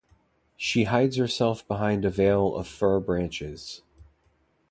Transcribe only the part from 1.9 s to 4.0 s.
a veil of fir branches.